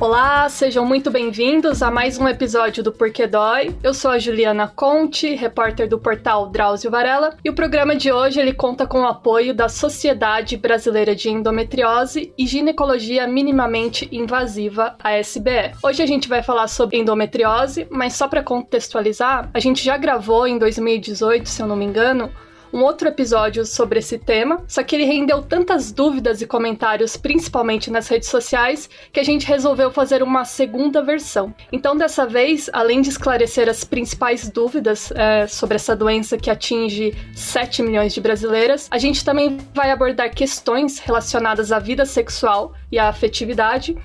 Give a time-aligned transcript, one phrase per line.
[0.00, 3.76] Olá, sejam muito bem-vindos a mais um episódio do Porquê Dói.
[3.80, 8.40] Eu sou a Juliana Conte, repórter do portal Drauzio Varela, e o programa de hoje
[8.40, 15.16] ele conta com o apoio da Sociedade Brasileira de Endometriose e Ginecologia Minimamente Invasiva, a
[15.16, 15.76] SBE.
[15.80, 20.44] Hoje a gente vai falar sobre endometriose, mas só para contextualizar, a gente já gravou
[20.44, 22.32] em 2018, se eu não me engano,
[22.74, 27.88] um outro episódio sobre esse tema, só que ele rendeu tantas dúvidas e comentários, principalmente
[27.88, 31.54] nas redes sociais, que a gente resolveu fazer uma segunda versão.
[31.70, 37.14] Então, dessa vez, além de esclarecer as principais dúvidas é, sobre essa doença que atinge
[37.32, 42.98] 7 milhões de brasileiras, a gente também vai abordar questões relacionadas à vida sexual e
[42.98, 43.96] à afetividade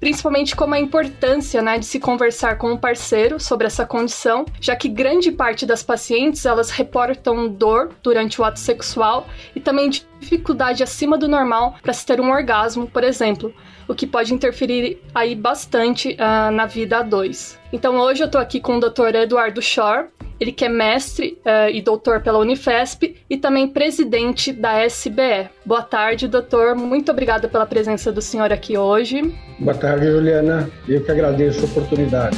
[0.00, 4.44] principalmente como a importância né, de se conversar com o um parceiro sobre essa condição,
[4.60, 9.90] já que grande parte das pacientes elas reportam dor durante o ato sexual e também
[10.20, 13.52] dificuldade acima do normal para se ter um orgasmo, por exemplo,
[13.86, 17.58] o que pode interferir aí bastante uh, na vida a dois.
[17.72, 19.14] Então hoje eu estou aqui com o Dr.
[19.14, 20.08] Eduardo Shore,
[20.40, 25.48] ele que é mestre uh, e doutor pela Unifesp e também presidente da SBE.
[25.64, 26.76] Boa tarde, doutor.
[26.76, 29.34] Muito obrigada pela presença do senhor aqui hoje.
[29.58, 30.70] Boa tarde, Juliana.
[30.86, 32.36] Eu que agradeço a oportunidade.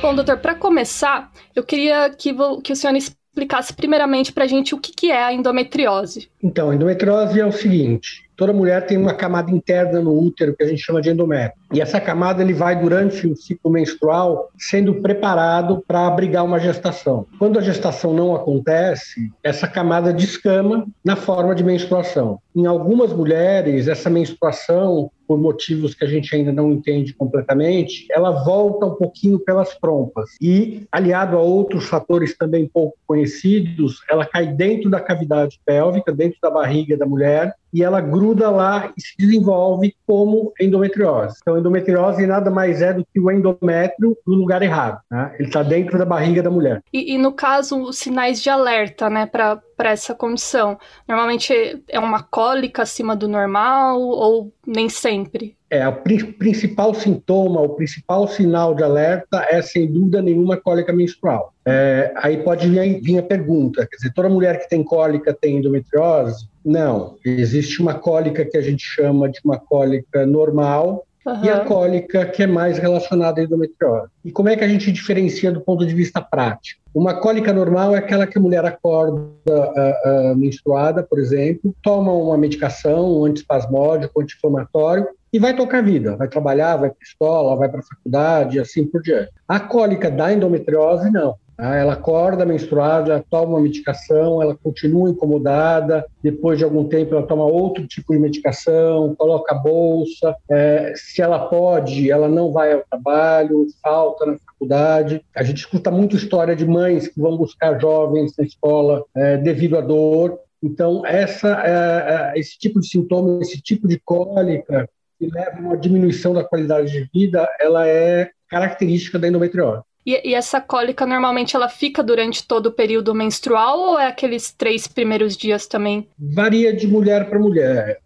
[0.00, 2.92] Bom, doutor, para começar, eu queria que, que o senhor
[3.30, 6.28] explicasse primeiramente para a gente o que, que é a endometriose.
[6.42, 10.64] Então, a endometriose é o seguinte: toda mulher tem uma camada interna no útero que
[10.64, 11.60] a gente chama de endométrio.
[11.72, 17.26] E essa camada ele vai durante o ciclo menstrual sendo preparado para abrigar uma gestação.
[17.38, 22.40] Quando a gestação não acontece, essa camada descama na forma de menstruação.
[22.54, 28.42] Em algumas mulheres, essa menstruação por motivos que a gente ainda não entende completamente, ela
[28.42, 30.30] volta um pouquinho pelas trompas.
[30.40, 36.36] E, aliado a outros fatores também pouco conhecidos, ela cai dentro da cavidade pélvica, dentro
[36.42, 41.36] da barriga da mulher, e ela gruda lá e se desenvolve como endometriose.
[41.40, 45.00] Então, endometriose nada mais é do que o endométrio no lugar errado.
[45.08, 45.36] Né?
[45.38, 46.82] Ele está dentro da barriga da mulher.
[46.92, 52.22] E, e, no caso, os sinais de alerta, né, para essa condição, normalmente é uma
[52.22, 55.56] cólica acima do normal ou nem sempre?
[55.70, 61.54] É, o principal sintoma, o principal sinal de alerta é, sem dúvida nenhuma, cólica menstrual.
[61.64, 65.58] É, aí pode vir, vir a pergunta, quer dizer, toda mulher que tem cólica tem
[65.58, 66.48] endometriose?
[66.64, 71.44] Não, existe uma cólica que a gente chama de uma cólica normal, Uhum.
[71.44, 74.08] E a cólica, que é mais relacionada à endometriose.
[74.24, 76.80] E como é que a gente diferencia do ponto de vista prático?
[76.94, 82.12] Uma cólica normal é aquela que a mulher acorda uh, uh, menstruada, por exemplo, toma
[82.12, 87.04] uma medicação, um antispasmódico, anti-inflamatório, e vai tocar a vida, vai trabalhar, vai para a
[87.04, 89.30] escola, vai para a faculdade, assim por diante.
[89.46, 91.36] A cólica da endometriose, não.
[91.60, 91.76] Tá?
[91.76, 97.44] Ela acorda menstruada, toma uma medicação, ela continua incomodada, depois de algum tempo ela toma
[97.44, 102.82] outro tipo de medicação, coloca a bolsa, é, se ela pode, ela não vai ao
[102.88, 105.22] trabalho, falta na faculdade.
[105.36, 109.76] A gente escuta muito história de mães que vão buscar jovens na escola é, devido
[109.76, 110.38] à dor.
[110.62, 114.88] Então, essa, é, é esse tipo de sintoma, esse tipo de cólica,
[115.18, 119.82] que leva a uma diminuição da qualidade de vida, ela é característica da endometriose.
[120.04, 124.50] E, e, essa cólica normalmente ela fica durante todo o período menstrual ou é aqueles
[124.52, 126.08] três primeiros dias também?
[126.18, 128.00] Varia de mulher para mulher.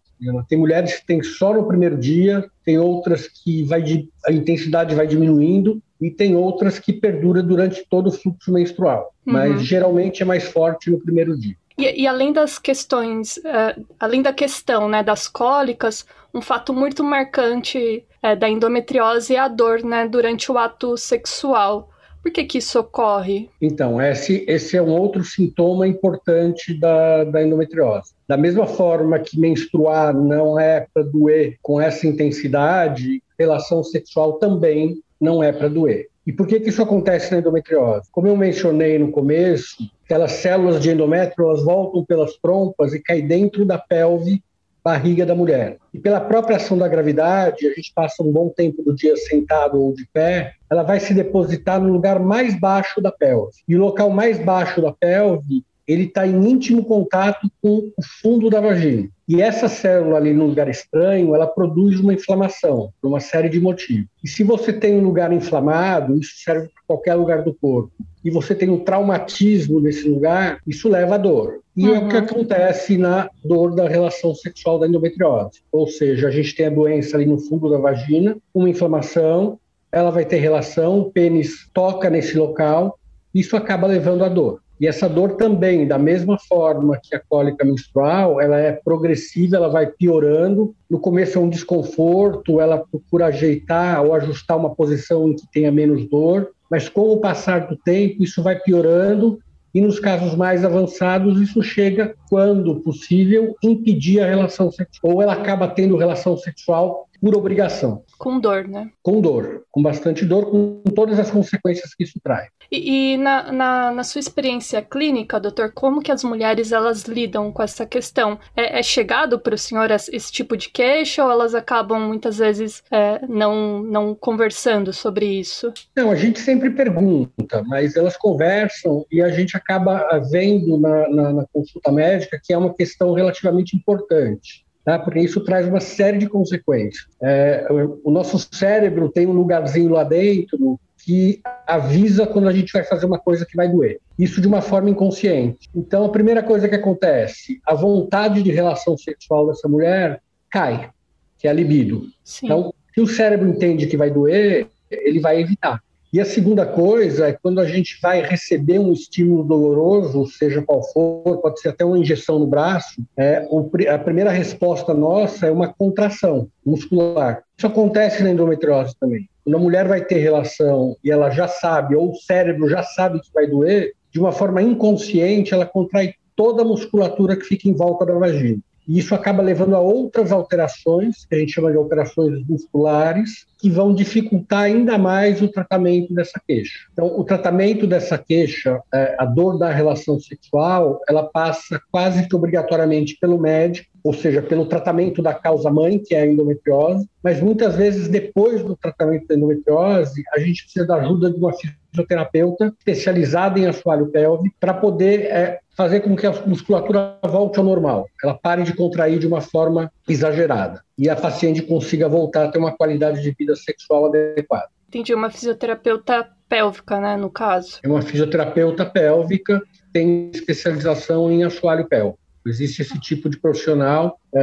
[0.49, 4.95] Tem mulheres que tem só no primeiro dia, tem outras que vai de, a intensidade
[4.95, 9.13] vai diminuindo e tem outras que perdura durante todo o fluxo menstrual.
[9.27, 9.33] Uhum.
[9.33, 11.57] Mas geralmente é mais forte no primeiro dia.
[11.77, 17.03] E, e além das questões, uh, além da questão né, das cólicas, um fato muito
[17.03, 21.91] marcante é, da endometriose é a dor né, durante o ato sexual.
[22.23, 23.51] Por que, que isso ocorre?
[23.61, 28.15] Então, esse, esse é um outro sintoma importante da, da endometriose.
[28.27, 34.97] Da mesma forma que menstruar não é para doer com essa intensidade, relação sexual também
[35.21, 36.09] não é para doer.
[36.27, 38.09] E por que, que isso acontece na endometriose?
[38.11, 43.27] Como eu mencionei no começo, aquelas células de endométrio elas voltam pelas trompas e caem
[43.27, 44.43] dentro da pelve
[44.85, 45.79] barriga da mulher.
[45.95, 49.81] E pela própria ação da gravidade, a gente passa um bom tempo do dia sentado
[49.81, 53.57] ou de pé, ela vai se depositar no lugar mais baixo da pelve.
[53.67, 58.49] E o local mais baixo da pelve, ele está em íntimo contato com o fundo
[58.49, 59.09] da vagina.
[59.27, 63.61] E essa célula ali no lugar estranho, ela produz uma inflamação, por uma série de
[63.61, 64.07] motivos.
[64.23, 67.91] E se você tem um lugar inflamado, isso serve para qualquer lugar do corpo,
[68.23, 71.61] e você tem um traumatismo nesse lugar, isso leva a dor.
[71.77, 71.95] E uhum.
[71.95, 72.23] é o que uhum.
[72.23, 75.61] acontece na dor da relação sexual da endometriose.
[75.73, 79.59] Ou seja, a gente tem a doença ali no fundo da vagina, uma inflamação,
[79.91, 82.99] ela vai ter relação, o pênis toca nesse local,
[83.35, 84.61] isso acaba levando a dor.
[84.81, 89.69] E essa dor também, da mesma forma que a cólica menstrual, ela é progressiva, ela
[89.69, 90.75] vai piorando.
[90.91, 95.71] No começo é um desconforto, ela procura ajeitar ou ajustar uma posição em que tenha
[95.71, 99.39] menos dor, mas com o passar do tempo isso vai piorando
[99.75, 105.33] e nos casos mais avançados isso chega, quando possível, impedir a relação sexual ou ela
[105.33, 108.05] acaba tendo relação sexual por obrigação.
[108.19, 108.91] Com dor, né?
[109.03, 112.51] Com dor, com bastante dor, com todas as consequências que isso traz.
[112.71, 117.51] E, e na, na, na, sua experiência clínica, doutor, como que as mulheres elas lidam
[117.51, 118.39] com essa questão?
[118.55, 122.83] É, é chegado para o senhor esse tipo de queixa ou elas acabam muitas vezes
[122.91, 125.73] é, não, não conversando sobre isso?
[125.97, 131.33] Não, a gente sempre pergunta, mas elas conversam e a gente acaba vendo na, na,
[131.33, 134.99] na consulta médica que é uma questão relativamente importante tá?
[134.99, 137.07] porque isso traz uma série de consequências.
[137.23, 137.67] É,
[138.05, 143.05] o nosso cérebro tem um lugarzinho lá dentro que avisa quando a gente vai fazer
[143.05, 144.01] uma coisa que vai doer.
[144.19, 145.69] Isso de uma forma inconsciente.
[145.75, 150.91] Então, a primeira coisa que acontece, a vontade de relação sexual dessa mulher cai,
[151.39, 152.07] que é a libido.
[152.23, 152.47] Sim.
[152.47, 155.83] Então, se o cérebro entende que vai doer, ele vai evitar.
[156.15, 160.81] E a segunda coisa é quando a gente vai receber um estímulo doloroso, seja qual
[160.93, 163.45] for, pode ser até uma injeção no braço, é,
[163.93, 167.43] a primeira resposta nossa é uma contração muscular.
[167.59, 169.29] Isso acontece na endometriose também.
[169.43, 173.21] Quando a mulher vai ter relação e ela já sabe, ou o cérebro já sabe
[173.21, 177.75] que vai doer, de uma forma inconsciente, ela contrai toda a musculatura que fica em
[177.75, 178.61] volta da vagina.
[178.87, 183.71] E isso acaba levando a outras alterações, que a gente chama de alterações musculares, que
[183.71, 186.81] vão dificultar ainda mais o tratamento dessa queixa.
[186.93, 192.37] Então, o tratamento dessa queixa, é, a dor da relação sexual, ela passa quase que
[192.37, 197.41] obrigatoriamente pelo médico, ou seja, pelo tratamento da causa mãe, que é a endometriose, mas
[197.41, 201.55] muitas vezes depois do tratamento da endometriose, a gente precisa da ajuda de uma
[201.95, 207.65] fisioterapeuta especializada em assoalho pélvico para poder é, fazer com que a musculatura volte ao
[207.65, 212.49] normal, ela pare de contrair de uma forma exagerada e a paciente consiga voltar a
[212.49, 214.69] ter uma qualidade de vida sexual adequada.
[214.89, 217.81] Entendi, uma fisioterapeuta pélvica, né, no caso.
[217.83, 219.63] É uma fisioterapeuta pélvica,
[219.93, 222.19] tem especialização em assoalho pélvico.
[222.49, 224.41] Existe esse tipo de profissional é,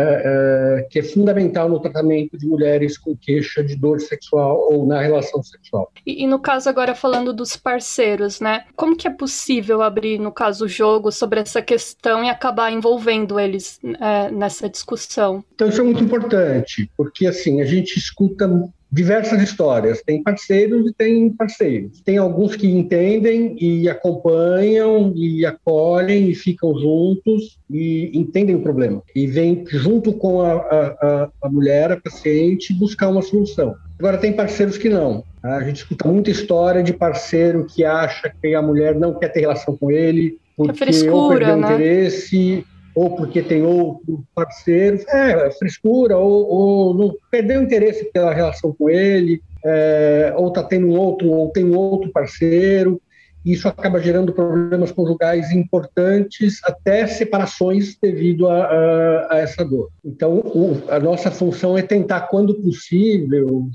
[0.80, 5.01] é, que é fundamental no tratamento de mulheres com queixa de dor sexual ou na
[5.01, 5.92] relação sexual.
[6.06, 8.63] E, e, no caso agora falando dos parceiros, né?
[8.75, 13.39] Como que é possível abrir, no caso, o jogo sobre essa questão e acabar envolvendo
[13.39, 15.44] eles é, nessa discussão?
[15.53, 18.48] Então isso é muito importante, porque assim a gente escuta
[18.91, 20.01] diversas histórias.
[20.01, 22.01] Tem parceiros e tem parceiros.
[22.01, 29.01] Tem alguns que entendem e acompanham e acolhem e ficam juntos e entendem o problema.
[29.15, 33.75] E vêm junto com a, a, a mulher, a paciente, buscar uma solução.
[33.97, 35.23] Agora, tem parceiros que não.
[35.43, 39.41] A gente escuta muita história de parceiro que acha que a mulher não quer ter
[39.41, 41.73] relação com ele, porque frescura, ou perdeu né?
[41.73, 42.65] interesse,
[42.95, 48.89] ou porque tem outro parceiro, é, frescura, ou, ou não perdeu interesse pela relação com
[48.89, 53.01] ele, é, ou está tendo outro, ou tem outro parceiro.
[53.43, 59.89] Isso acaba gerando problemas conjugais importantes, até separações devido a, a, a essa dor.
[60.05, 63.67] Então, o, a nossa função é tentar, quando possível,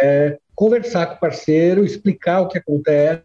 [0.00, 3.22] é conversar com o parceiro, explicar o que acontece,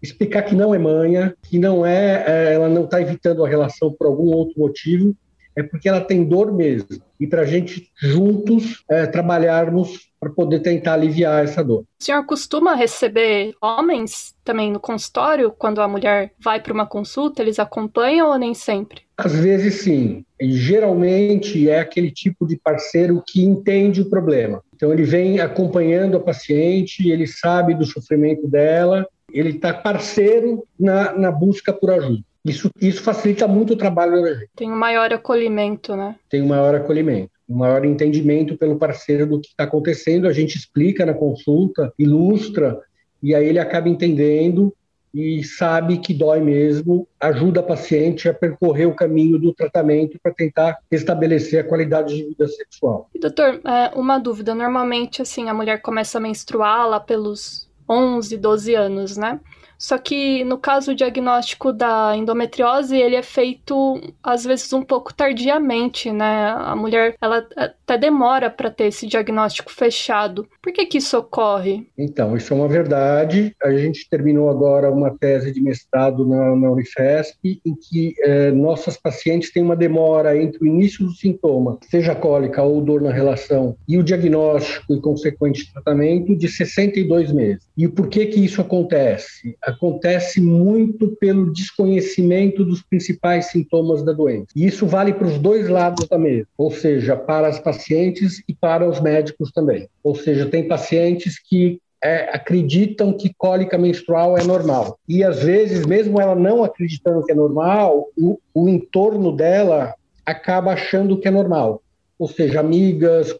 [0.00, 3.92] explicar que não é manha, que não é, é ela não está evitando a relação
[3.92, 5.14] por algum outro motivo,
[5.54, 6.88] é porque ela tem dor mesmo.
[7.20, 11.80] E para a gente juntos é, trabalharmos para poder tentar aliviar essa dor.
[12.00, 17.42] O senhor costuma receber homens também no consultório quando a mulher vai para uma consulta?
[17.42, 19.02] Eles acompanham ou nem sempre?
[19.16, 20.24] Às vezes sim.
[20.40, 24.62] E geralmente é aquele tipo de parceiro que entende o problema.
[24.82, 31.16] Então ele vem acompanhando a paciente, ele sabe do sofrimento dela, ele está parceiro na,
[31.16, 32.20] na busca por ajuda.
[32.44, 34.50] Isso, isso facilita muito o trabalho da gente.
[34.56, 36.16] Tem um maior acolhimento, né?
[36.28, 40.26] Tem um maior acolhimento, um maior entendimento pelo parceiro do que está acontecendo.
[40.26, 42.80] A gente explica na consulta, ilustra,
[43.22, 44.74] e aí ele acaba entendendo
[45.14, 50.32] e sabe que dói mesmo, ajuda a paciente a percorrer o caminho do tratamento para
[50.32, 53.08] tentar restabelecer a qualidade de vida sexual.
[53.14, 54.54] E, doutor, é, uma dúvida.
[54.54, 59.38] Normalmente, assim, a mulher começa a menstruar lá pelos 11, 12 anos, né?
[59.82, 65.12] Só que no caso o diagnóstico da endometriose, ele é feito às vezes um pouco
[65.12, 66.54] tardiamente, né?
[66.56, 70.46] A mulher ela até demora para ter esse diagnóstico fechado.
[70.62, 71.88] Por que que isso ocorre?
[71.98, 73.56] Então, isso é uma verdade.
[73.60, 78.96] A gente terminou agora uma tese de mestrado na, na Unifesp em que eh, nossas
[78.96, 83.76] pacientes têm uma demora entre o início do sintoma, seja cólica ou dor na relação,
[83.88, 87.66] e o diagnóstico e consequente tratamento de 62 meses.
[87.76, 89.56] E por que que isso acontece?
[89.72, 94.46] Acontece muito pelo desconhecimento dos principais sintomas da doença.
[94.54, 98.54] E isso vale para os dois lados da mesa, ou seja, para as pacientes e
[98.54, 99.88] para os médicos também.
[100.02, 104.98] Ou seja, tem pacientes que é, acreditam que cólica menstrual é normal.
[105.08, 109.94] E às vezes, mesmo ela não acreditando que é normal, o, o entorno dela
[110.26, 111.80] acaba achando que é normal.
[112.18, 113.34] Ou seja, amigas,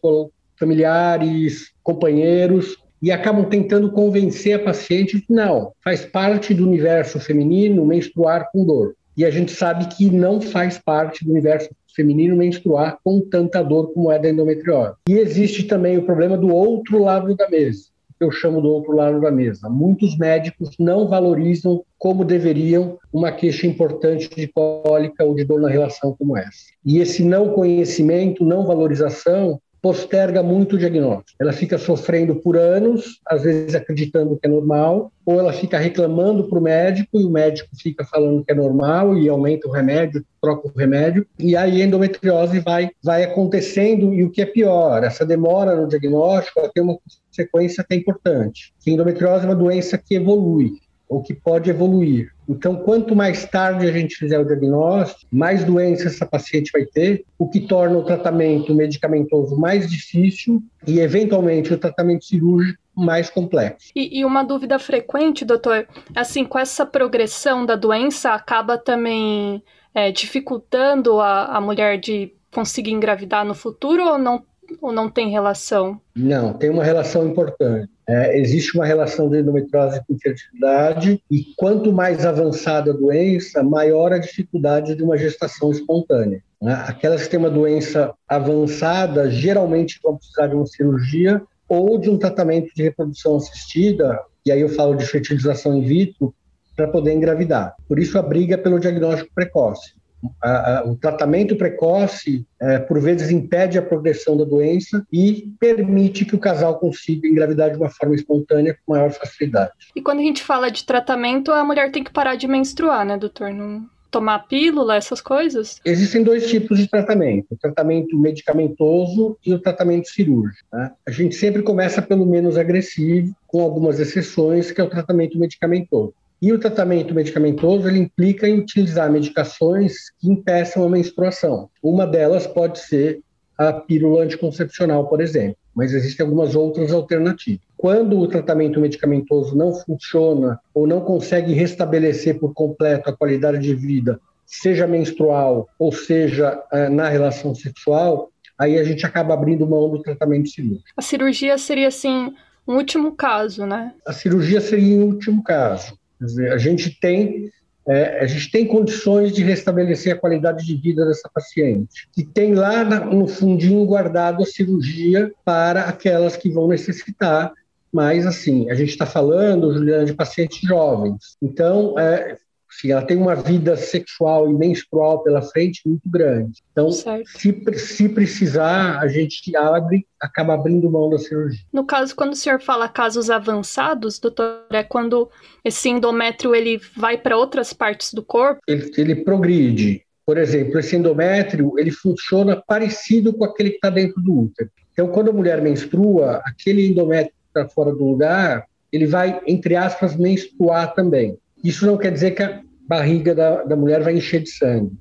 [0.57, 7.85] familiares, companheiros, e acabam tentando convencer a paciente que não, faz parte do universo feminino
[7.85, 8.95] menstruar com dor.
[9.17, 13.93] E a gente sabe que não faz parte do universo feminino menstruar com tanta dor
[13.93, 14.95] como é da endometriose.
[15.09, 18.93] E existe também o problema do outro lado da mesa, que eu chamo do outro
[18.93, 19.67] lado da mesa.
[19.67, 25.69] Muitos médicos não valorizam como deveriam uma queixa importante de cólica ou de dor na
[25.69, 26.71] relação como essa.
[26.85, 31.35] E esse não conhecimento, não valorização, posterga muito o diagnóstico.
[31.41, 36.45] Ela fica sofrendo por anos, às vezes acreditando que é normal, ou ela fica reclamando
[36.47, 40.23] para o médico e o médico fica falando que é normal e aumenta o remédio,
[40.41, 44.13] troca o remédio, e aí a endometriose vai, vai acontecendo.
[44.13, 46.97] E o que é pior, essa demora no diagnóstico tem uma
[47.29, 48.73] consequência que é importante.
[48.87, 50.71] A endometriose é uma doença que evolui
[51.09, 52.32] ou que pode evoluir.
[52.47, 57.25] Então, quanto mais tarde a gente fizer o diagnóstico, mais doença essa paciente vai ter,
[57.37, 63.91] o que torna o tratamento medicamentoso mais difícil e, eventualmente, o tratamento cirúrgico mais complexo.
[63.95, 70.11] E, e, uma dúvida frequente, doutor, assim, com essa progressão da doença, acaba também é,
[70.11, 74.43] dificultando a, a mulher de conseguir engravidar no futuro ou não,
[74.81, 75.99] ou não tem relação?
[76.15, 77.89] Não, tem uma relação importante.
[78.07, 84.11] É, existe uma relação de endometriose com fertilidade e quanto mais avançada a doença, maior
[84.11, 86.43] a dificuldade de uma gestação espontânea.
[86.61, 86.73] Né?
[86.85, 92.17] Aquelas que têm uma doença avançada geralmente vão precisar de uma cirurgia ou de um
[92.17, 96.33] tratamento de reprodução assistida, e aí eu falo de fertilização in vitro,
[96.75, 97.75] para poder engravidar.
[97.87, 99.93] Por isso a briga pelo diagnóstico precoce
[100.41, 106.25] a, a, o tratamento precoce, é, por vezes, impede a progressão da doença e permite
[106.25, 109.71] que o casal consiga engravidar de uma forma espontânea com maior facilidade.
[109.95, 113.17] E quando a gente fala de tratamento, a mulher tem que parar de menstruar, né,
[113.17, 113.51] doutor?
[113.51, 115.81] Não tomar pílula, essas coisas?
[115.83, 120.67] Existem dois tipos de tratamento: o tratamento medicamentoso e o tratamento cirúrgico.
[120.71, 120.91] Né?
[121.07, 126.13] A gente sempre começa pelo menos agressivo, com algumas exceções, que é o tratamento medicamentoso.
[126.43, 131.69] E o tratamento medicamentoso ele implica em utilizar medicações que impeçam a menstruação.
[131.81, 133.21] Uma delas pode ser
[133.57, 137.61] a pílula anticoncepcional, por exemplo, mas existem algumas outras alternativas.
[137.77, 143.73] Quando o tratamento medicamentoso não funciona ou não consegue restabelecer por completo a qualidade de
[143.73, 149.89] vida, seja menstrual ou seja eh, na relação sexual, aí a gente acaba abrindo mão
[149.89, 150.89] do tratamento cirúrgico.
[150.97, 152.33] A cirurgia seria assim
[152.67, 153.93] um último caso, né?
[154.05, 156.02] A cirurgia seria um último caso.
[156.25, 157.51] Dizer, a gente tem
[157.85, 162.07] é, a gente tem condições de restabelecer a qualidade de vida dessa paciente.
[162.17, 167.51] E tem lá no fundinho guardado a cirurgia para aquelas que vão necessitar.
[167.91, 171.37] Mas, assim, a gente está falando, Juliana, de pacientes jovens.
[171.41, 172.37] Então, é,
[172.77, 176.61] Assim, ela tem uma vida sexual e menstrual pela frente muito grande.
[176.71, 181.63] Então, se, se, precisar, a gente abre, acaba abrindo mão da cirurgia.
[181.71, 185.29] No caso, quando o senhor fala casos avançados, doutor, é quando
[185.63, 188.59] esse endométrio ele vai para outras partes do corpo?
[188.67, 190.03] Ele, ele progride.
[190.25, 194.69] Por exemplo, esse endométrio ele funciona parecido com aquele que está dentro do útero.
[194.93, 199.75] Então, quando a mulher menstrua, aquele endométrio que está fora do lugar, ele vai, entre
[199.75, 201.37] aspas, menstruar também.
[201.63, 204.91] Isso não quer dizer que a barriga da, da mulher vai encher de sangue,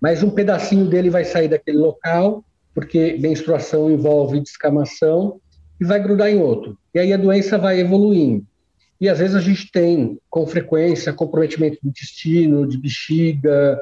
[0.00, 2.44] mas um pedacinho dele vai sair daquele local,
[2.74, 5.40] porque menstruação envolve descamação,
[5.80, 6.78] e vai grudar em outro.
[6.94, 8.46] E aí a doença vai evoluindo.
[9.00, 13.78] E às vezes a gente tem, com frequência, comprometimento do intestino, de bexiga,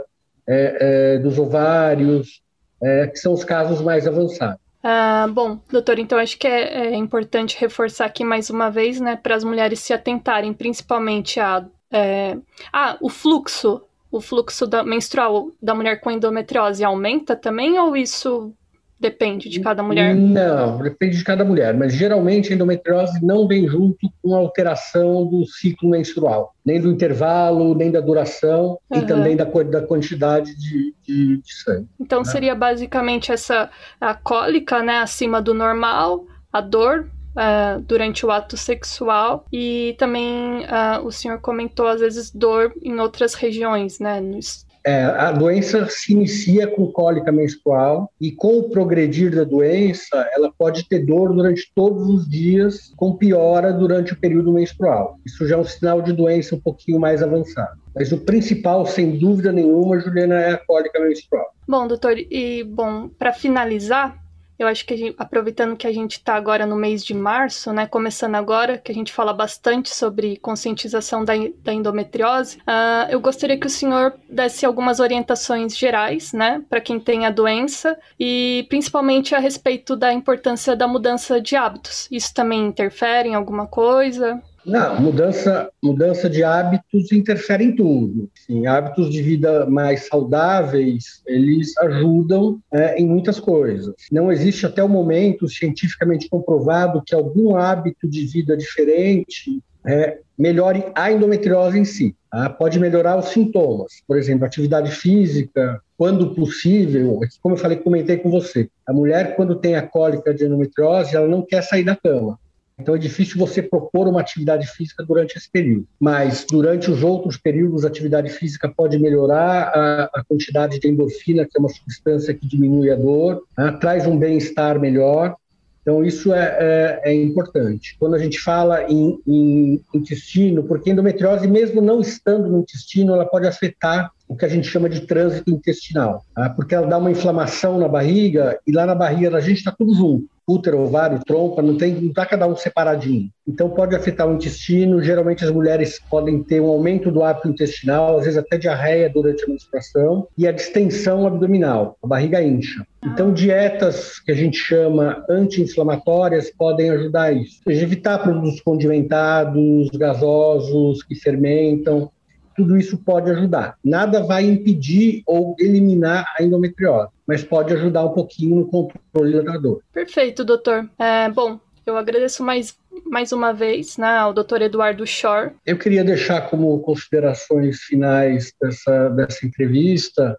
[0.47, 2.43] é, é, dos ovários,
[2.83, 4.61] é, que são os casos mais avançados.
[4.83, 9.15] Ah, bom, doutor, então acho que é, é importante reforçar aqui mais uma vez, né,
[9.15, 12.37] para as mulheres se atentarem principalmente a é...
[12.72, 18.54] Ah, o fluxo, o fluxo da, menstrual da mulher com endometriose aumenta também ou isso
[19.02, 20.14] depende de cada mulher?
[20.14, 25.26] Não, depende de cada mulher, mas geralmente a endometriose não vem junto com a alteração
[25.26, 28.99] do ciclo menstrual, nem do intervalo, nem da duração uhum.
[28.99, 31.88] e também da, da quantidade de, de, de sangue.
[32.00, 32.25] Então né?
[32.26, 33.68] seria basicamente essa
[34.00, 40.61] a cólica, né, acima do normal, a dor uh, durante o ato sexual e também
[40.61, 44.39] uh, o senhor comentou às vezes dor em outras regiões, né, no,
[44.85, 50.51] É, a doença se inicia com cólica menstrual e com o progredir da doença, ela
[50.59, 55.19] pode ter dor durante todos os dias, com piora durante o período menstrual.
[55.25, 57.81] Isso já é um sinal de doença um pouquinho mais avançado.
[57.95, 61.47] Mas o principal, sem dúvida nenhuma, Juliana, é a cólica menstrual.
[61.69, 64.22] Bom, doutor, e bom, para finalizar,
[64.62, 67.87] eu acho que gente, aproveitando que a gente está agora no mês de março, né,
[67.87, 73.59] começando agora, que a gente fala bastante sobre conscientização da, da endometriose, uh, eu gostaria
[73.59, 79.35] que o senhor desse algumas orientações gerais, né, para quem tem a doença e principalmente
[79.35, 82.09] a respeito da importância da mudança de hábitos.
[82.11, 84.42] Isso também interfere em alguma coisa?
[84.64, 88.31] Não, mudança, mudança de hábitos interfere em tudo.
[88.35, 93.95] Sim, hábitos de vida mais saudáveis, eles ajudam é, em muitas coisas.
[94.11, 100.85] Não existe até o momento cientificamente comprovado que algum hábito de vida diferente é, melhore
[100.95, 102.14] a endometriose em si.
[102.31, 102.49] Tá?
[102.49, 107.21] Pode melhorar os sintomas, por exemplo, atividade física, quando possível.
[107.40, 111.28] Como eu falei, comentei com você, a mulher quando tem a cólica de endometriose, ela
[111.28, 112.38] não quer sair da cama.
[112.79, 115.87] Então é difícil você propor uma atividade física durante esse período.
[116.00, 121.45] Mas durante os outros períodos, a atividade física pode melhorar a, a quantidade de endorfina,
[121.45, 123.76] que é uma substância que diminui a dor, né?
[123.81, 125.37] traz um bem-estar melhor.
[125.83, 127.97] Então, isso é, é, é, importante.
[127.99, 133.26] Quando a gente fala em, em, intestino, porque endometriose, mesmo não estando no intestino, ela
[133.26, 136.49] pode afetar o que a gente chama de trânsito intestinal, tá?
[136.49, 139.95] porque ela dá uma inflamação na barriga e lá na barriga da gente está tudo
[139.95, 143.31] junto útero, ovário, trompa, não tem, não está cada um separadinho.
[143.47, 145.03] Então pode afetar o intestino.
[145.03, 149.45] Geralmente as mulheres podem ter um aumento do hábito intestinal, às vezes até diarreia durante
[149.45, 152.85] a menstruação e a distensão abdominal, a barriga incha.
[153.05, 157.61] Então dietas que a gente chama anti-inflamatórias podem ajudar isso.
[157.67, 162.11] Evitar produtos condimentados, gasosos, que fermentam,
[162.54, 163.76] tudo isso pode ajudar.
[163.85, 169.56] Nada vai impedir ou eliminar a endometriose, mas pode ajudar um pouquinho no controle da
[169.56, 169.82] dor.
[169.92, 170.88] Perfeito, doutor.
[170.99, 175.52] É, bom, eu agradeço mais, mais uma vez né, ao doutor Eduardo Shore.
[175.66, 180.38] Eu queria deixar como considerações finais dessa, dessa entrevista,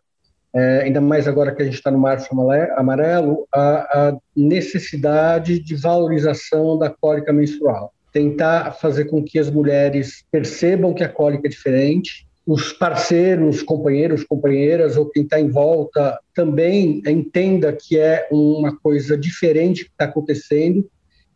[0.55, 2.29] é, ainda mais agora que a gente está no Março
[2.77, 10.23] Amarelo, a, a necessidade de valorização da cólica menstrual tentar fazer com que as mulheres
[10.31, 16.19] percebam que a cólica é diferente, os parceiros, companheiros, companheiras ou quem está em volta
[16.33, 20.87] também entenda que é uma coisa diferente que está acontecendo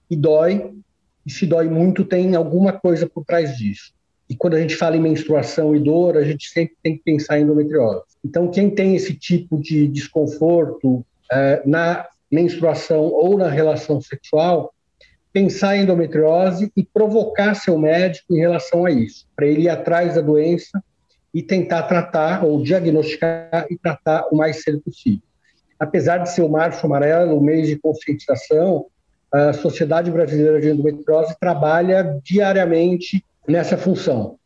[0.10, 0.72] e dói,
[1.26, 3.94] e se dói muito tem alguma coisa por trás disso.
[4.30, 7.40] E quando a gente fala em menstruação e dor, a gente sempre tem que pensar
[7.40, 8.04] em endometriose.
[8.24, 14.74] Então, quem tem esse tipo de desconforto é, na menstruação ou na relação sexual,
[15.38, 20.16] pensar em endometriose e provocar seu médico em relação a isso, para ele ir atrás
[20.16, 20.84] da doença
[21.32, 25.22] e tentar tratar ou diagnosticar e tratar o mais cedo possível.
[25.80, 28.88] Apesar de ser o Março Amarelo, o mês de conscientização,
[29.32, 34.40] a Sociedade Brasileira de Endometriose trabalha diariamente nessa função,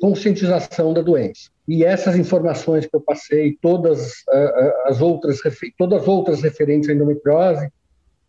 [0.00, 1.50] conscientização da doença.
[1.68, 4.24] E essas informações que eu passei, todas
[4.86, 5.38] as outras,
[5.76, 7.70] todas as outras referentes à endometriose,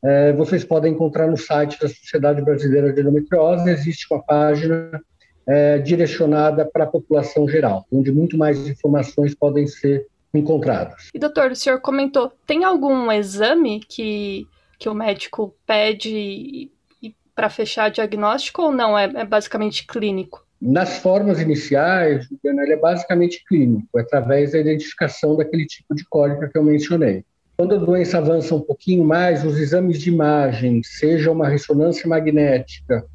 [0.03, 5.01] é, vocês podem encontrar no site da Sociedade Brasileira de Endometriose, existe uma página
[5.47, 11.09] é, direcionada para a população geral, onde muito mais informações podem ser encontradas.
[11.13, 14.47] E doutor, o senhor comentou, tem algum exame que,
[14.79, 16.71] que o médico pede
[17.35, 18.97] para fechar diagnóstico ou não?
[18.97, 20.45] É, é, basicamente clínico?
[20.61, 26.57] Nas formas iniciais, ele é basicamente clínico, através da identificação daquele tipo de cólica que
[26.57, 27.25] eu mencionei.
[27.61, 33.05] Quando a doença avança um pouquinho mais, os exames de imagem, seja uma ressonância magnética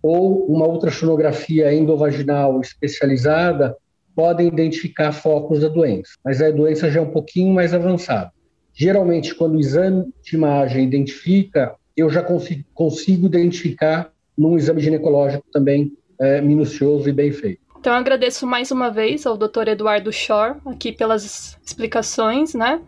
[0.00, 3.76] ou uma ultrassonografia endovaginal especializada,
[4.14, 6.12] podem identificar focos da doença.
[6.24, 8.30] Mas a doença já é um pouquinho mais avançada.
[8.72, 15.44] Geralmente, quando o exame de imagem identifica, eu já consigo, consigo identificar num exame ginecológico
[15.52, 15.90] também
[16.20, 17.58] é, minucioso e bem feito.
[17.80, 19.66] Então, eu agradeço mais uma vez ao Dr.
[19.66, 22.80] Eduardo Shore aqui pelas explicações, né?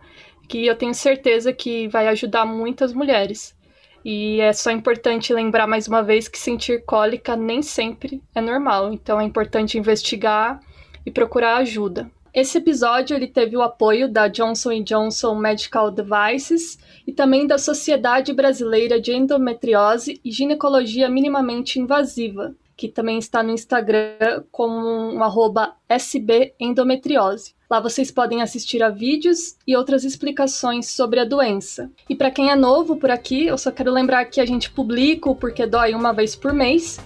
[0.49, 3.55] Que eu tenho certeza que vai ajudar muitas mulheres.
[4.03, 8.91] E é só importante lembrar mais uma vez que sentir cólica nem sempre é normal,
[8.91, 10.59] então é importante investigar
[11.05, 12.09] e procurar ajuda.
[12.33, 18.33] Esse episódio ele teve o apoio da Johnson Johnson Medical Devices e também da Sociedade
[18.33, 25.19] Brasileira de Endometriose e Ginecologia Minimamente Invasiva, que também está no Instagram como um
[25.99, 27.58] sbendometriose.
[27.69, 31.91] Lá vocês podem assistir a vídeos e outras explicações sobre a doença.
[32.09, 35.29] E para quem é novo por aqui, eu só quero lembrar que a gente publica
[35.29, 36.99] o Porquê Dói uma vez por mês.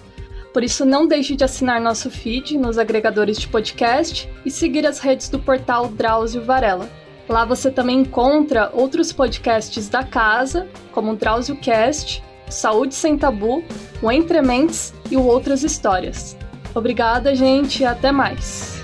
[0.54, 5.00] Por isso, não deixe de assinar nosso feed nos agregadores de podcast e seguir as
[5.00, 6.88] redes do portal Drauzio Varela.
[7.28, 13.62] Lá você também encontra outros podcasts da casa, como o Drauzio Cast, Saúde Sem Tabu,
[14.00, 16.36] o Entre Mentes e o Outras Histórias.
[16.74, 18.83] Obrigada, gente, e até mais!